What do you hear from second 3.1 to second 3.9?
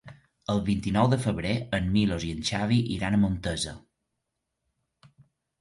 a Montesa.